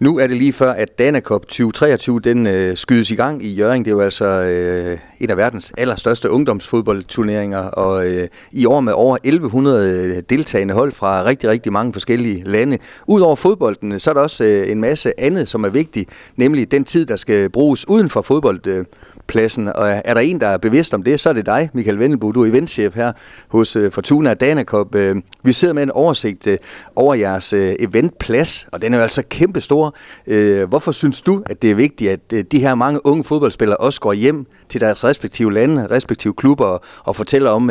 [0.00, 3.54] Nu er det lige før, at Dana Cup 2023 den øh, skydes i gang i
[3.54, 3.84] Jøring.
[3.84, 8.92] Det er jo altså øh, en af verdens allerstørste ungdomsfodboldturneringer, og øh, i år med
[8.92, 12.78] over 1100 øh, deltagende hold fra rigtig, rigtig mange forskellige lande.
[13.06, 16.70] Udover fodbolden, øh, så er der også øh, en masse andet, som er vigtigt, nemlig
[16.70, 18.66] den tid, der skal bruges uden for fodbold.
[18.66, 18.84] Øh,
[19.28, 19.68] pladsen.
[19.68, 22.32] Og er der en, der er bevidst om det, så er det dig, Michael Vendelbo.
[22.32, 23.12] Du er eventchef her
[23.48, 24.94] hos øh, Fortuna Danakop.
[24.94, 26.58] Øh, vi sidder med en oversigt øh,
[26.96, 29.94] over jeres eventplads, og den er jo altså kæmpestor.
[30.66, 34.12] Hvorfor synes du, at det er vigtigt, at de her mange unge fodboldspillere også går
[34.12, 37.70] hjem til deres respektive lande, respektive klubber, og, fortæller om,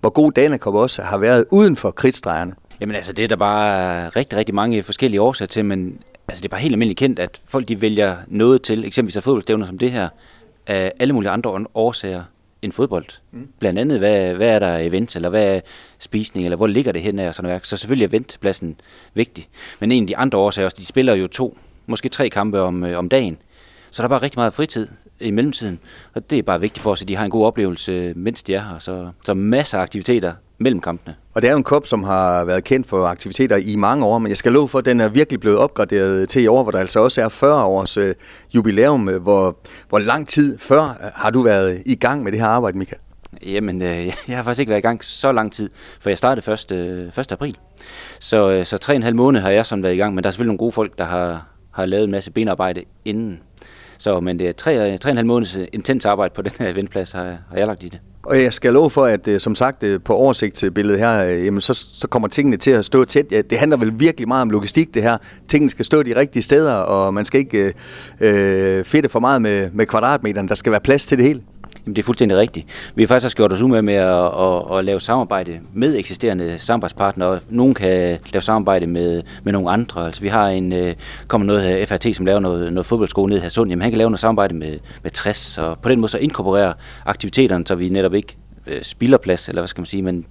[0.00, 2.52] hvor god Danakop også har været uden for kridtstregerne?
[2.80, 6.44] Jamen altså, det er der bare rigtig, rigtig mange forskellige årsager til, men altså, det
[6.44, 9.78] er bare helt almindeligt kendt, at folk de vælger noget til, eksempelvis af fodboldstævner som
[9.78, 10.08] det her,
[10.66, 12.24] af alle mulige andre årsager
[12.62, 13.06] end fodbold.
[13.32, 13.48] Mm.
[13.58, 15.60] Blandt andet, hvad, hvad er der event, eller hvad er
[15.98, 17.66] spisning, eller hvor ligger det henne og sådan noget.
[17.66, 18.80] Så selvfølgelig er eventpladsen
[19.14, 19.48] vigtig.
[19.80, 22.84] Men en af de andre årsager også, de spiller jo to, måske tre kampe om,
[22.84, 23.38] øh, om dagen.
[23.90, 24.88] Så der er bare rigtig meget fritid
[25.20, 25.80] i mellemtiden.
[26.14, 28.54] Og det er bare vigtigt for os, at de har en god oplevelse, mens de
[28.54, 28.78] er her.
[28.78, 31.14] Så, så masser af aktiviteter mellem kampene.
[31.34, 34.18] Og det er jo en kop, som har været kendt for aktiviteter i mange år,
[34.18, 36.72] men jeg skal love for, at den er virkelig blevet opgraderet til i år, hvor
[36.72, 38.14] der altså også er 40 års øh,
[38.54, 39.08] jubilæum.
[39.08, 39.58] Hvor,
[39.88, 42.94] hvor lang tid før har du været i gang med det her arbejde, Mika?
[43.46, 46.52] Jamen, øh, jeg har faktisk ikke været i gang så lang tid, for jeg startede
[46.52, 46.72] 1.
[46.72, 47.32] Øh, 1.
[47.32, 47.56] april.
[48.18, 50.24] Så, øh, så tre og en halv måned har jeg sådan været i gang, men
[50.24, 53.40] der er selvfølgelig nogle gode folk, der har, har lavet en masse benarbejde inden.
[53.98, 56.68] Så, men det er tre, tre og en halv måneds intens arbejde på den her
[56.68, 58.00] eventplads, har, har jeg lagt i det.
[58.22, 61.60] Og jeg skal love for, at øh, som sagt øh, på oversigtsbilledet her, øh, jamen
[61.60, 63.26] så, så kommer tingene til at stå tæt.
[63.32, 65.16] Ja, det handler vel virkelig meget om logistik det her.
[65.48, 67.74] Tingene skal stå de rigtige steder, og man skal ikke
[68.20, 70.48] øh, fedte for meget med, med kvadratmeterne.
[70.48, 71.42] Der skal være plads til det hele.
[71.86, 72.66] Jamen, det er fuldstændig rigtigt.
[72.94, 76.58] Vi har faktisk også gjort os umage med at, at, at lave samarbejde med eksisterende
[76.58, 77.40] samarbejdspartnere.
[77.48, 80.06] Nogle kan lave samarbejde med, med nogle andre.
[80.06, 80.94] Altså, vi har en, øh,
[81.28, 83.70] kommer noget her, FRT, som laver noget, noget fodboldskole ned i sund.
[83.70, 86.72] Jamen, han kan lave noget samarbejde med, med 60, og på den måde så inkorporerer
[87.06, 88.36] aktiviteterne, så vi netop ikke
[88.66, 90.26] øh, spilder plads, eller hvad skal man sige, men,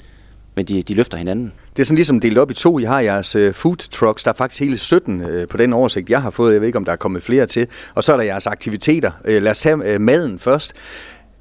[0.55, 1.51] men de, de løfter hinanden.
[1.75, 2.79] Det er sådan ligesom delt op i to.
[2.79, 4.23] I har jeres øh, food trucks.
[4.23, 6.53] Der er faktisk hele 17 øh, på den oversigt, jeg har fået.
[6.53, 7.67] Jeg ved ikke, om der er kommet flere til.
[7.95, 9.11] Og så er der jeres aktiviteter.
[9.25, 10.73] Øh, lad os tage maden først.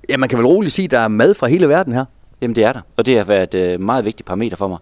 [0.09, 2.05] Ja, man kan vel roligt sige, at der er mad fra hele verden her.
[2.41, 4.79] Jamen det er der, og det har været et øh, meget vigtigt parameter for mig.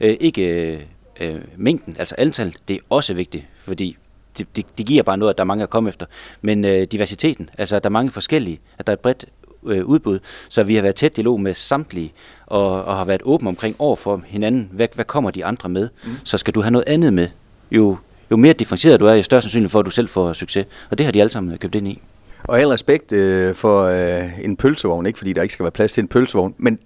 [0.00, 0.80] Øh, ikke øh,
[1.20, 3.96] øh, mængden, altså antal, det er også vigtigt, fordi
[4.38, 6.06] det, det, det giver bare noget, at der er mange at komme efter.
[6.42, 9.24] Men øh, diversiteten, altså at der er mange forskellige, at der er et bredt
[9.66, 12.12] øh, udbud, så vi har været tæt dialog med samtlige,
[12.46, 15.88] og, og har været åbne omkring over for hinanden, hvad, hvad kommer de andre med?
[16.04, 16.10] Mm.
[16.24, 17.28] Så skal du have noget andet med.
[17.70, 17.96] Jo,
[18.30, 20.66] jo mere differentieret du er, jo større sandsynlighed for, at du selv får succes.
[20.90, 22.02] Og det har de alle sammen købt ind i.
[22.48, 25.92] Og al respekt øh, for øh, en pølsevogn, ikke fordi der ikke skal være plads
[25.92, 26.78] til en pølsevogn, men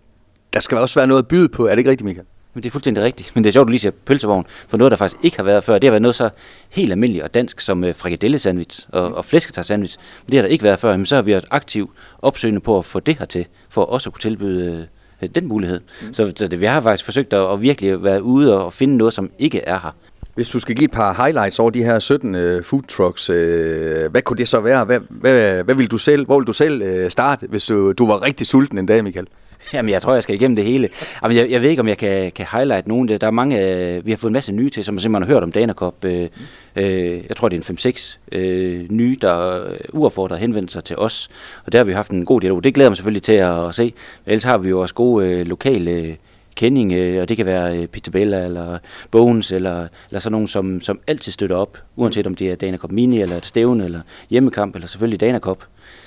[0.52, 1.66] der skal også være noget at byde på.
[1.66, 2.26] Er det ikke rigtigt, Michael?
[2.54, 3.32] Men det er fuldstændig rigtigt.
[3.34, 5.44] Men det er sjovt, at du lige siger pølsevogn, for noget, der faktisk ikke har
[5.44, 5.74] været før.
[5.78, 6.30] Det har været noget så
[6.70, 9.98] helt almindeligt og dansk som øh, frikadelle-sandwich og, og flæsketag-sandwich.
[10.26, 10.96] Men det har der ikke været før.
[10.96, 14.08] Men så har vi været aktivt opsøgende på at få det her til, for også
[14.08, 14.88] at kunne tilbyde
[15.22, 15.80] øh, den mulighed.
[16.02, 16.12] Mm.
[16.12, 19.14] Så, så det, vi har faktisk forsøgt at, at virkelig være ude og finde noget,
[19.14, 19.96] som ikke er her.
[20.34, 24.10] Hvis du skal give et par highlights over de her 17 øh, food trucks, øh,
[24.10, 24.84] hvad kunne det så være?
[24.84, 28.06] Hvad, hvad, hvad vil du selv, hvor vil du selv øh, starte, hvis du, du
[28.06, 29.26] var rigtig sulten en dag, Michael?
[29.72, 30.88] Jamen, jeg tror, jeg skal igennem det hele.
[31.22, 33.08] Jamen, jeg, jeg ved ikke, om jeg kan, kan highlight nogen.
[33.08, 35.34] Der er mange, øh, vi har fået en masse nye til, som man simpelthen har
[35.34, 36.04] hørt om Danakop.
[36.04, 36.28] Øh,
[36.76, 40.96] øh, jeg tror, det er en 5-6 øh, nye, der øh, uaffordret henvendt sig til
[40.96, 41.28] os.
[41.66, 42.64] Og der har vi haft en god dialog.
[42.64, 43.92] Det glæder mig selvfølgelig til at, at se.
[44.26, 46.16] Ellers har vi jo også gode øh, lokale
[46.54, 48.78] kending, øh, og det kan være øh, Peter Bella eller
[49.10, 52.76] Bones, eller, eller sådan nogen, som, som altid støtter op, uanset om det er Dana
[52.76, 54.00] Cup Mini, eller et stævne, eller
[54.30, 55.64] hjemmekamp, eller selvfølgelig Dana Cup.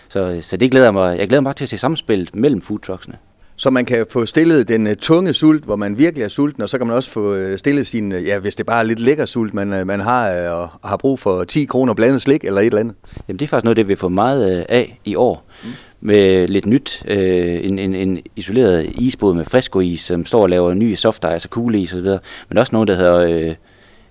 [0.10, 3.18] Så, øh, så det glæder mig, jeg glæder mig til at se samspillet mellem foodtrucksene.
[3.56, 6.70] Så man kan få stillet den uh, tunge sult, hvor man virkelig er sulten, og
[6.70, 9.00] så kan man også få uh, stillet sin, uh, ja, hvis det bare er lidt
[9.00, 12.66] lækker sult, man, man har, og har brug for 10 kroner blandet slik eller et
[12.66, 12.96] eller andet.
[13.28, 15.50] Jamen det er faktisk noget, det vi får meget af i år.
[15.64, 15.70] Mm
[16.06, 17.04] med lidt nyt.
[17.08, 21.50] Øh, en, en, en isoleret isbåd med friskois, som står og laver nye soft altså
[21.50, 22.08] kugleis osv.
[22.50, 23.48] Men også noget, der hedder...
[23.50, 23.56] Øh,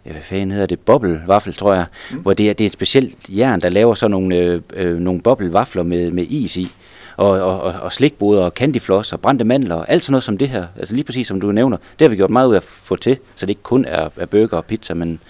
[0.02, 2.18] hvad fanden hedder det, bobbelvaffel, tror jeg, mm.
[2.18, 5.20] hvor det er, det er et specielt jern, der laver sådan nogle, øh, øh, nogle
[5.20, 6.72] bobbelvafler med, med is i,
[7.16, 10.38] og, og, og, og slikboder og candyfloss og brændte mandler og alt sådan noget som
[10.38, 12.58] det her, altså lige præcis som du nævner, det har vi gjort meget ud af
[12.58, 15.20] at få til, så det ikke kun er, er burger og pizza, men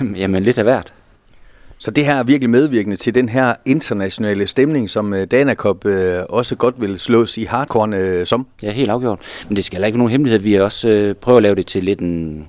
[0.20, 0.94] jamen, lidt af hvert.
[1.78, 6.22] Så det her er virkelig medvirkende til den her internationale stemning, som øh, Danakop øh,
[6.28, 8.46] også godt vil slås i hardcore øh, som.
[8.62, 9.18] Ja, helt afgjort.
[9.48, 10.40] Men det skal heller ikke nogen hemmelighed.
[10.40, 12.48] Vi også øh, prøver at lave det til lidt en,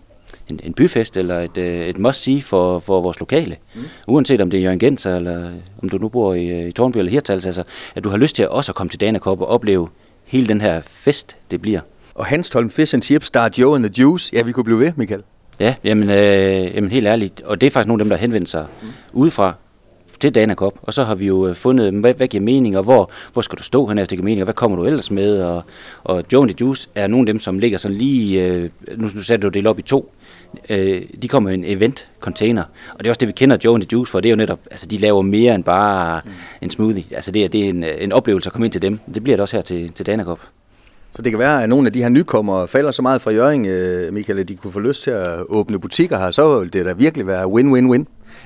[0.50, 3.56] en, en byfest eller et, øh, et must-see for, for vores lokale.
[3.76, 3.82] Mm.
[4.08, 5.52] Uanset om det er Jørgen Genser, eller
[5.84, 7.64] om du nu bor i, øh, i Tornby eller Hirtals, altså,
[7.96, 9.88] at du har lyst til også at komme til Danakop og opleve
[10.26, 11.80] hele den her fest, det bliver.
[12.16, 14.80] Og Hans Tolm Fish and Chips, Start Joe and the Juice, ja, vi kunne blive
[14.80, 15.24] ved, Michael.
[15.60, 17.42] Ja, jamen, øh, jamen helt ærligt.
[17.42, 18.88] Og det er faktisk nogle af dem, der henvender sig mm.
[19.14, 19.54] udefra
[20.20, 22.84] til Dana Cup, og så har vi jo øh, fundet, hvad, hvad giver mening, og
[22.84, 25.12] hvor, hvor skal du stå hen efter det giver mening, og hvad kommer du ellers
[25.12, 25.64] med, og,
[26.04, 29.10] og Joe and the Juice er nogle af dem, som ligger sådan lige, øh, nu,
[29.16, 30.12] nu sætter du det op i to,
[30.70, 32.64] øh, de kommer i en event container,
[32.94, 34.36] og det er også det, vi kender Joe and the Juice for, det er jo
[34.36, 36.32] netop, altså de laver mere end bare mm.
[36.62, 39.00] en smoothie, altså det er, det er en, en oplevelse at komme ind til dem,
[39.16, 40.40] det bliver det også her til, til Dana Cup.
[41.16, 43.62] Så det kan være, at nogle af de her nykommere falder så meget fra Jøring,
[44.14, 46.94] Michael, at de kunne få lyst til at åbne butikker her, så vil det da
[46.94, 48.06] virkelig være win-win-win.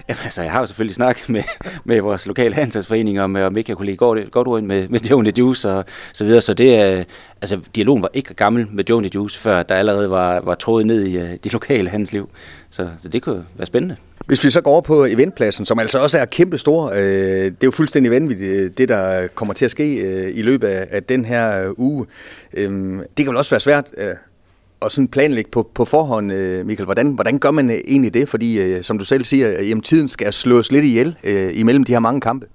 [0.09, 1.43] Jamen, altså, jeg har jo selvfølgelig snakket med,
[1.83, 4.87] med vores lokale handelsforening om, øh, om ikke jeg kunne lide godt, godt ord med,
[4.87, 6.41] med Joe Juice og så videre.
[6.41, 7.03] Så det, er, øh,
[7.41, 11.03] altså, dialogen var ikke gammel med Joe Juice, før der allerede var, var trådet ned
[11.03, 12.29] i øh, det de lokale handelsliv.
[12.69, 13.95] Så, så det kunne være spændende.
[14.25, 17.45] Hvis vi så går over på eventpladsen, som altså også er kæmpe stor, øh, det
[17.47, 21.03] er jo fuldstændig vanvittigt, det der kommer til at ske øh, i løbet af, af
[21.03, 22.05] den her uge.
[22.53, 24.13] Øh, det kan vel også være svært øh,
[24.79, 26.85] og sådan planlægge på, på forhånd, øh, Michael.
[26.85, 28.29] Hvordan, hvordan gør man øh, egentlig det?
[28.29, 31.91] Fordi, øh, som du selv siger, jamen, tiden skal slås lidt ihjel øh, imellem de
[31.91, 32.45] her mange kampe.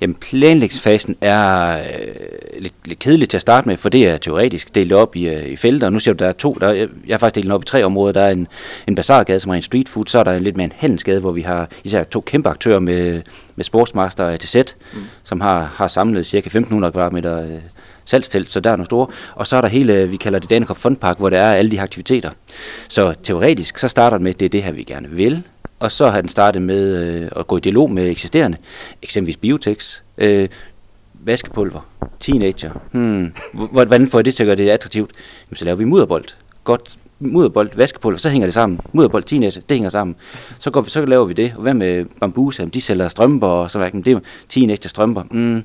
[0.00, 4.74] Jamen, planlægningsfasen er øh, lidt, lidt kedelig til at starte med, for det er teoretisk
[4.74, 5.90] delt op i, øh, i felter.
[5.90, 6.56] Nu ser du, der er to.
[6.60, 8.12] Der, jeg har faktisk delt op i tre områder.
[8.12, 8.48] Der er en,
[8.86, 10.06] en bazargade, som er en street food.
[10.06, 12.78] Så er der en lidt mere en handelsgade, hvor vi har især to kæmpe aktører
[12.78, 13.22] med,
[13.56, 14.56] med Sportsmaster og ATZ,
[14.92, 15.00] mm.
[15.24, 16.38] som har, har samlet ca.
[16.38, 17.58] 1.500 kvadratmeter øh,
[18.04, 19.06] salgstelt, så der er nogle store.
[19.34, 21.76] Og så er der hele, vi kalder det Danekop Fundpark, hvor der er alle de
[21.76, 22.30] her aktiviteter.
[22.88, 25.42] Så teoretisk, så starter det med, at det er det her, vi gerne vil.
[25.80, 28.56] Og så har den startet med øh, at gå i dialog med eksisterende,
[29.02, 30.48] eksempelvis biotex, øh,
[31.14, 31.80] vaskepulver,
[32.20, 32.70] teenager.
[32.92, 33.32] Hmm.
[33.52, 35.10] Hvordan får jeg det til at gøre det attraktivt?
[35.48, 36.24] Jamen, så laver vi mudderbold.
[36.64, 38.80] Godt mudderbold, vaskepulver, så hænger det sammen.
[38.92, 40.16] Mudderbold, teenager, det hænger sammen.
[40.58, 41.52] Så, går vi, så laver vi det.
[41.56, 42.64] Og hvad med bambusa?
[42.64, 44.06] De sælger strømper og sådan noget.
[44.06, 45.22] Det er teenager strømper.
[45.30, 45.62] Mm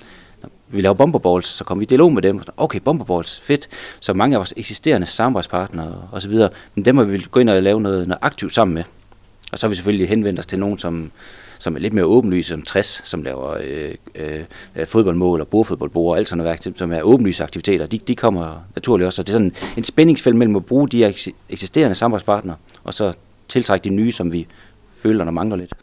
[0.67, 2.41] vi laver bomberballs, så kommer vi i dialog med dem.
[2.57, 3.67] Okay, bomberballs, fedt.
[3.99, 7.49] Så mange af vores eksisterende samarbejdspartnere og så videre, men dem må vi gå ind
[7.49, 8.83] og lave noget, noget aktivt sammen med.
[9.55, 11.11] Og så har vi selvfølgelig henvendt os til nogen, som,
[11.59, 14.39] som er lidt mere åbenlyse, som 60, som laver øh, øh,
[14.75, 17.85] øh, fodboldmål og bordfodboldbord og alt sådan noget, som er åbenlyse aktiviteter.
[17.85, 19.15] De, de kommer naturligt også.
[19.15, 21.13] Så det er sådan en spændingsfelt mellem at bruge de
[21.49, 23.13] eksisterende samarbejdspartnere, og så
[23.47, 24.47] tiltrække de nye, som vi
[24.97, 25.73] føler, der mangler lidt.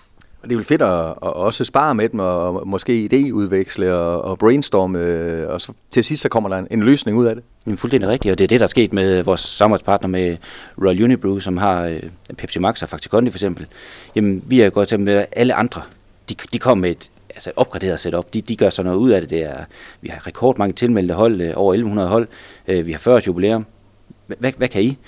[0.43, 4.23] Og det er vel fedt at, at også spare med dem, og måske idéudveksle og,
[4.23, 7.35] og brainstorme, øh, og så til sidst så kommer der en, en løsning ud af
[7.35, 7.45] det.
[7.67, 10.37] Jamen fuldstændig rigtigt, og det er det, der er sket med vores samarbejdspartner med
[10.79, 12.03] Royal Unibrew, som har øh,
[12.37, 13.67] Pepsi Max og Fakti Kondi for eksempel.
[14.17, 15.83] Jamen vi er gået til med øh, alle andre.
[16.29, 18.35] De, de kommer med et altså et opgraderet setup.
[18.35, 19.31] De, de gør sådan noget ud af det.
[19.31, 19.65] det er,
[20.01, 22.29] vi har rekordmange tilmeldte hold, øh, over 1100 hold.
[22.69, 23.67] Øh, vi har 40 års jubilæum.
[24.27, 24.99] Hvad, hvad kan I?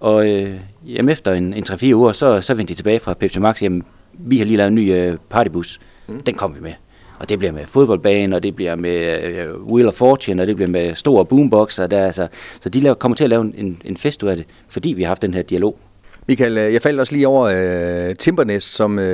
[0.00, 0.54] Og øh,
[0.86, 3.62] jamen efter en, en 3-4 uger, så, så vendte de tilbage fra Pepsi Max.
[3.62, 3.84] Jamen,
[4.18, 5.80] vi har lige lavet en ny øh, partybus.
[6.08, 6.20] Mm.
[6.20, 6.72] Den kommer vi med.
[7.18, 10.56] Og det bliver med fodboldbane, og det bliver med øh, Wheel of Fortune, og det
[10.56, 11.86] bliver med store boomboxer.
[11.86, 12.28] Der, altså,
[12.60, 15.02] så de laver, kommer til at lave en, en fest ud af det, fordi vi
[15.02, 15.78] har haft den her dialog.
[16.26, 19.04] Michael, øh, jeg faldt også lige over uh, Timbernest, som uh,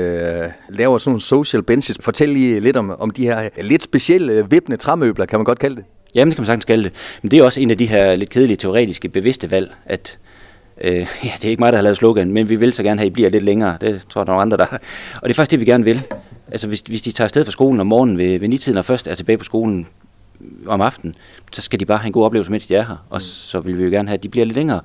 [0.69, 1.99] laver sådan nogle social benches.
[2.01, 5.59] Fortæl lige lidt om, om de her lidt specielle uh, vippende træmøbler, kan man godt
[5.59, 5.85] kalde det?
[6.15, 6.93] Jamen, det kan man sagtens kalde det.
[7.23, 10.19] Men det er også en af de her lidt kedelige teoretiske bevidste valg, at
[10.81, 12.99] Øh, ja, det er ikke mig, der har lavet slogan, men vi vil så gerne
[12.99, 13.77] have, at I bliver lidt længere.
[13.81, 14.67] Det tror jeg, der er andre, der
[15.15, 16.03] Og det er faktisk det, vi gerne vil.
[16.51, 19.07] Altså, hvis, hvis de tager afsted fra skolen om morgenen ved, ved nitiden og først
[19.07, 19.87] er tilbage på skolen
[20.67, 21.15] om aftenen,
[21.53, 23.07] så skal de bare have en god oplevelse, mens de er her.
[23.11, 24.81] Og så vil vi jo gerne have, at de bliver lidt længere.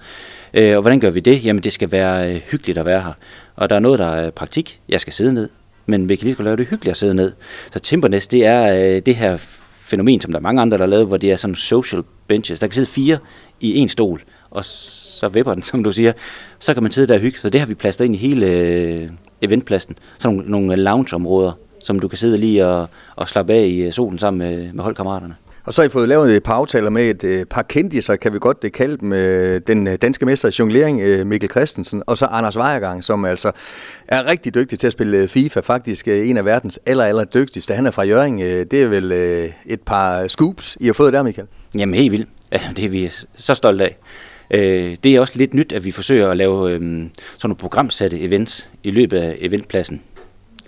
[0.53, 1.45] Øh, og hvordan gør vi det?
[1.45, 3.13] Jamen, det skal være øh, hyggeligt at være her.
[3.55, 4.79] Og der er noget, der er praktik.
[4.89, 5.49] Jeg skal sidde ned.
[5.85, 7.31] Men vi kan lige så lave det hyggeligt at sidde ned.
[7.71, 9.37] Så Timbernest, det er øh, det her
[9.71, 12.59] fænomen, som der er mange andre, der har lavet, hvor det er sådan social benches.
[12.59, 13.17] Der kan sidde fire
[13.61, 16.13] i en stol, og så vipper den, som du siger,
[16.59, 17.39] så kan man sidde der og hygge.
[17.39, 19.09] Så det har vi plastet ind i hele øh,
[19.41, 19.97] eventpladsen.
[20.17, 21.51] Så nogle, nogle loungeområder,
[21.83, 24.83] som du kan sidde lige og, og slappe af i øh, solen sammen med, med
[24.83, 25.35] holdkammeraterne.
[25.65, 28.33] Og så har I fået lavet et par aftaler med et øh, par kendiser, kan
[28.33, 32.03] vi godt det kalde dem, øh, den øh, danske mester i jonglering, øh, Mikkel Christensen,
[32.07, 33.51] og så Anders Weiergang, som altså
[34.07, 37.23] er rigtig dygtig til at spille øh, FIFA, faktisk øh, en af verdens aller, aller
[37.23, 37.73] dygtigste.
[37.73, 38.41] Han er fra Jørgen.
[38.41, 41.47] Øh, det er vel øh, et par scoops, I har fået der, Michael?
[41.77, 42.29] Jamen helt vildt.
[42.77, 43.97] Det er vi så stolte af.
[44.51, 47.09] Øh, det er også lidt nyt, at vi forsøger at lave øh, sådan
[47.43, 50.01] nogle programsatte events i løbet af eventpladsen.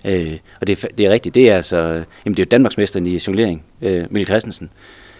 [0.04, 1.76] Øh, og det, det er rigtigt, det er altså,
[2.24, 4.70] jamen det er jo Danmarksmesteren i jonglering, øh, Mikkel Christensen.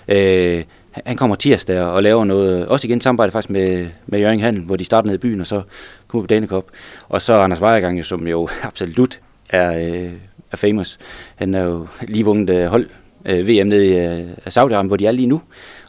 [0.09, 0.65] Øh,
[1.05, 4.77] han kommer tirsdag og laver noget, også igen samarbejde faktisk med, med Jørgen Handel, hvor
[4.77, 5.63] de starter ned i byen, og så
[6.09, 6.67] kommer på Danekop.
[7.09, 10.13] Og så Anders Vejergang, som jo absolut er, øh,
[10.53, 10.99] er famous.
[11.37, 12.89] Han er jo lige vundet øh, hold
[13.27, 15.41] øh, VM nede i øh, Saudi-Arabien, hvor de er lige nu.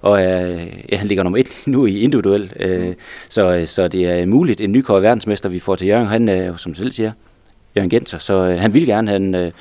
[0.02, 2.54] Og øh, ja, han ligger nummer et nu i individuel.
[2.60, 2.94] Øh,
[3.30, 6.08] så, så det er muligt en nykåret verdensmester, vi får til Jørgen.
[6.08, 7.12] Han er jo, som selv siger,
[7.76, 9.52] Jørgen Genser, så øh, han vil gerne have en øh,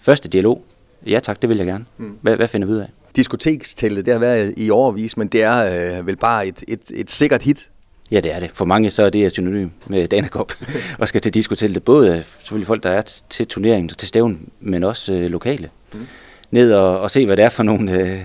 [0.00, 0.64] første dialog.
[1.06, 1.84] Ja tak, det vil jeg gerne.
[1.98, 2.12] Mm.
[2.22, 2.88] Hvad, hvad finder vi ud af?
[3.16, 7.10] Diskotekstællet, det har været i overvis, men det er øh, vel bare et, et, et
[7.10, 7.68] sikkert hit
[8.10, 8.50] Ja, det er det.
[8.54, 10.52] For mange så er det synonym med Dana Cup,
[10.98, 11.84] og skal til det.
[11.84, 15.70] Både selvfølgelig folk, der er til turneringen, til stævn, men også øh, lokale.
[15.92, 16.06] Mm.
[16.50, 17.92] Ned og, og se, hvad det er for nogle...
[17.92, 18.20] Øh,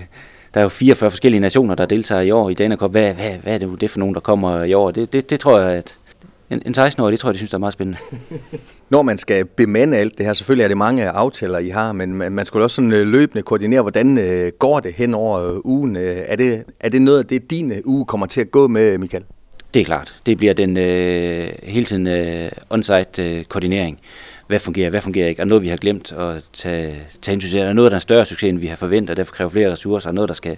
[0.54, 2.92] der er jo 44 forskellige nationer, der deltager i år i Dana Cup.
[2.92, 4.92] Hvad, hvad, hvad er det, det for nogen, der kommer i år?
[4.92, 5.98] Det, det, det tror jeg, at
[6.50, 8.00] en, en 16-årig, det tror jeg, de synes, det er meget spændende.
[8.90, 12.16] Når man skal bemande alt det her, selvfølgelig er det mange aftaler, I har, men
[12.16, 15.96] man skulle også sådan øh, løbende koordinere, hvordan øh, går det hen over ugen?
[15.96, 19.24] Er det, er det noget af det, din uge kommer til at gå med, Michael?
[19.74, 20.16] Det er klart.
[20.26, 24.00] Det bliver den øh, hele tiden øh, on-site øh, koordinering.
[24.48, 25.42] Hvad fungerer, hvad fungerer ikke?
[25.42, 27.60] og noget, vi har glemt at tage, tage hensyn til?
[27.60, 29.72] Er noget, der er en større succes, end vi har forventet, og derfor kræver flere
[29.72, 30.10] ressourcer?
[30.10, 30.58] og noget, der skal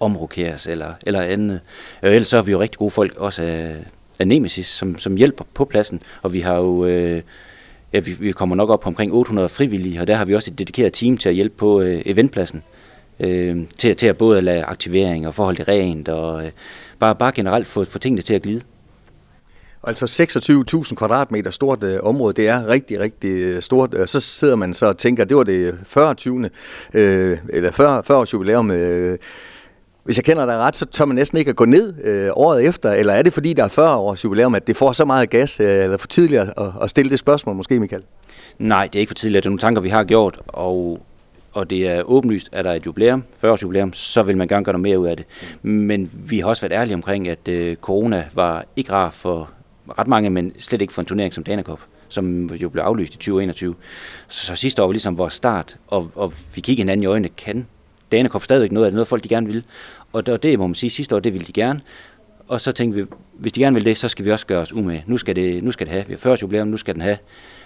[0.00, 1.60] omrokeres eller, eller andet?
[2.02, 3.76] Og ellers så har vi jo rigtig gode folk, også af,
[4.18, 6.02] af Nemesis, som, som hjælper på pladsen.
[6.22, 6.86] Og vi har jo...
[6.86, 7.22] Øh,
[7.92, 10.50] ja, vi, vi kommer nok op på omkring 800 frivillige, og der har vi også
[10.50, 12.62] et dedikeret team til at hjælpe på øh, eventpladsen.
[13.20, 16.50] Øh, til, til at både lade aktivering og forhold det rent, og øh,
[16.98, 18.60] bare, bare generelt få, få tingene til at glide.
[19.86, 20.04] Altså
[20.84, 23.90] 26.000 kvadratmeter stort øh, område, det er rigtig, rigtig øh, stort.
[23.90, 24.10] stort.
[24.10, 26.14] Så sidder man så og tænker, det var det 40.
[26.14, 26.50] 20.
[26.94, 28.70] Øh, eller 40, 40 års jubilæum.
[28.70, 29.18] Øh,
[30.04, 32.64] hvis jeg kender dig ret, så tør man næsten ikke at gå ned øh, året
[32.64, 35.30] efter, eller er det fordi, der er 40 års jubilæum, at det får så meget
[35.30, 36.50] gas, øh, eller for tidligt at,
[36.82, 38.02] at stille det spørgsmål måske, Michael?
[38.58, 39.42] Nej, det er ikke for tidligt.
[39.42, 41.00] Det er nogle tanker, vi har gjort, og
[41.54, 44.48] og det er åbenlyst, at der er et jubilæum, 40 års jubilæum, så vil man
[44.48, 45.26] gerne gøre noget mere ud af det.
[45.62, 49.50] Men vi har også været ærlige omkring, at øh, corona var ikke rar for
[49.98, 53.14] ret mange, men slet ikke for en turnering som Dana Cup, som jo blev aflyst
[53.14, 53.74] i 2021.
[54.28, 57.28] Så, så sidste år var ligesom vores start, og, og vi kiggede hinanden i øjnene,
[57.28, 57.66] kan
[58.12, 59.64] Dana Cup stadigvæk noget af det, noget folk de gerne vil.
[60.12, 61.80] Og det, det må man sige, sidste år, det ville de gerne.
[62.48, 64.72] Og så tænkte vi, hvis de gerne vil det, så skal vi også gøre os
[64.72, 65.04] umage.
[65.06, 66.06] Nu skal det, nu skal det have.
[66.06, 67.18] Vi har 40 jubilæum, nu skal den have.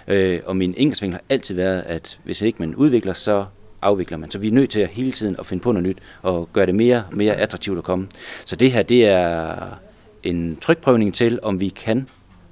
[0.07, 3.45] Øh, og min indgangsvinkel har altid været, at hvis ikke man udvikler, så
[3.81, 4.31] afvikler man.
[4.31, 6.65] Så vi er nødt til at hele tiden at finde på noget nyt og gøre
[6.65, 8.07] det mere, mere attraktivt at komme.
[8.45, 9.55] Så det her, det er
[10.23, 12.07] en trykprøvning til, om vi kan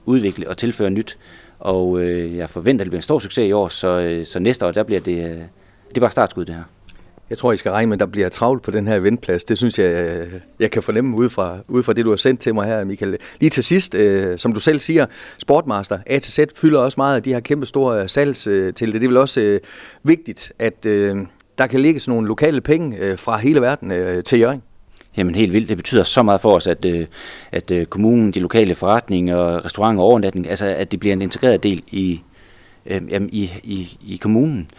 [0.06, 1.18] udvikle og tilføre nyt.
[1.60, 4.40] Og øh, jeg forventer, at det bliver en stor succes i år, så, øh, så
[4.40, 5.42] næste år, der bliver det, øh,
[5.90, 6.64] det er bare startskud det her.
[7.30, 9.44] Jeg tror, I skal regne med, at der bliver travlt på den her eventplads.
[9.44, 12.42] Det synes jeg, øh, jeg kan fornemme ud fra, ud fra det, du har sendt
[12.42, 13.18] til mig her, Michael.
[13.40, 15.06] Lige til sidst, øh, som du selv siger,
[15.38, 18.94] Sportmaster A til Z fylder også meget af de her kæmpe store salgs øh, til
[18.94, 19.02] det.
[19.02, 19.60] Det er vel også øh,
[20.04, 21.16] vigtigt, at øh,
[21.58, 24.62] der kan ligge sådan nogle lokale penge øh, fra hele verden øh, til Jørgen.
[25.18, 25.70] Jamen helt vildt.
[25.70, 27.06] Det betyder så meget for os, at, øh,
[27.52, 31.64] at øh, kommunen, de lokale forretninger, restauranter og overnatning, altså at det bliver en integreret
[31.64, 32.22] del i,
[32.86, 34.70] øh, jamen, i, i, i kommunen.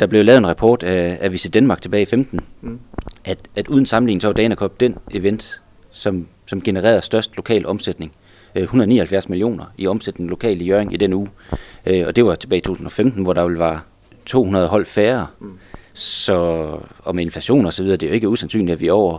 [0.00, 2.78] Der blev lavet en rapport af, af Visit Danmark tilbage i 15, mm.
[3.24, 7.66] at, at uden sammenligning så var Dana Cup den event, som, som genererede størst lokal
[7.66, 8.12] omsætning.
[8.54, 11.28] 179 øh, millioner i omsætning lokal i Jørgen i den uge.
[11.86, 13.84] Og det var tilbage i 2015, hvor der ville var
[14.26, 15.26] 200 hold færre.
[15.40, 15.58] Mm.
[15.92, 16.34] Så,
[16.98, 19.18] og med inflation og så videre, det er jo ikke usandsynligt, at vi over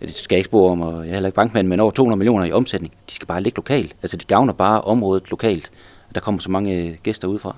[0.00, 2.18] det skal jeg ikke spore om, og jeg er heller ikke bankmand, men over 200
[2.18, 2.92] millioner i omsætning.
[3.08, 3.96] De skal bare ligge lokalt.
[4.02, 5.70] Altså de gavner bare området lokalt.
[6.14, 7.56] Der kommer så mange gæster udefra.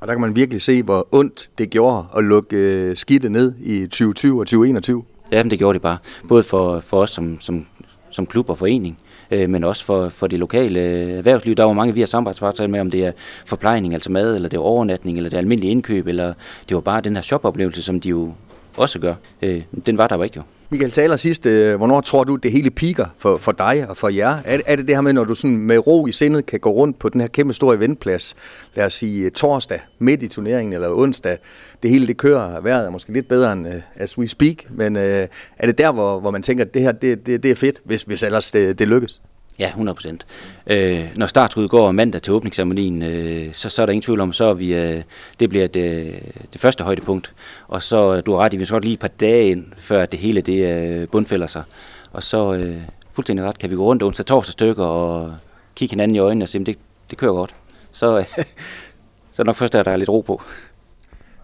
[0.00, 3.54] Og der kan man virkelig se, hvor ondt det gjorde at lukke øh, skidtet ned
[3.60, 5.04] i 2020 og 2021.
[5.32, 5.98] Ja, men det gjorde det bare.
[6.28, 7.66] Både for, for os som, som,
[8.10, 8.98] som klub og forening,
[9.30, 10.80] øh, men også for, for det lokale
[11.18, 11.54] erhvervsliv.
[11.54, 13.12] Der var mange, vi har samarbejdspartnere med, om det er
[13.46, 16.34] forplejning, altså mad, eller det er overnatning, eller det er almindelig indkøb, eller
[16.68, 18.32] det var bare den her shopoplevelse, som de jo
[18.76, 19.14] også gør.
[19.42, 20.42] Øh, den var der var ikke jo.
[20.70, 24.08] Michael taler sidst, øh, hvornår tror du, det hele piker for, for dig og for
[24.08, 24.38] jer?
[24.44, 26.70] Er, er det det her med, når du sådan med ro i sindet kan gå
[26.70, 28.36] rundt på den her kæmpe store eventplads,
[28.74, 31.38] lad os sige øh, torsdag midt i turneringen eller onsdag,
[31.82, 34.96] det hele det kører, vejret er måske lidt bedre end uh, as we speak, men
[34.96, 35.28] uh, er
[35.62, 38.02] det der, hvor, hvor man tænker, at det her det, det, det er fedt, hvis,
[38.02, 39.20] hvis ellers det, det lykkes?
[39.58, 40.26] Ja, 100 procent.
[40.66, 44.32] Øh, når startskuddet går mandag til åbningsceremonien, øh, så, så er der ingen tvivl om,
[44.32, 45.02] så vi, øh,
[45.40, 46.18] det bliver det,
[46.52, 47.32] det første højdepunkt.
[47.68, 49.66] Og så, øh, du har ret i, vi skal godt lige et par dage ind,
[49.76, 51.62] før det hele det øh, bundfælder sig.
[52.12, 52.76] Og så, øh,
[53.12, 55.34] fuldstændig ret, kan vi gå rundt onsdag torsdag stykker og
[55.74, 56.78] kigge hinanden i øjnene og sige, det,
[57.10, 57.54] det kører godt.
[57.92, 58.24] Så, øh,
[59.32, 60.42] så nok først er der lidt ro på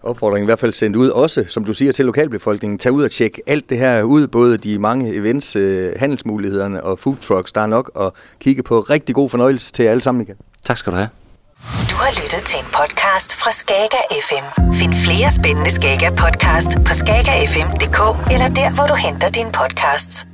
[0.03, 3.11] opfordringen i hvert fald sendt ud, også som du siger til lokalbefolkningen, tag ud og
[3.11, 7.61] tjek alt det her ud, både de mange events, øh, handelsmulighederne og food trucks, der
[7.61, 8.79] er nok at kigge på.
[8.79, 10.35] Rigtig god fornøjelse til alle sammen igen.
[10.65, 11.09] Tak skal du have.
[11.91, 14.45] Du har lyttet til en podcast fra Skager FM.
[14.73, 17.99] Find flere spændende Skager podcast på skagerfm.dk
[18.33, 20.32] eller der, hvor du henter dine podcasts.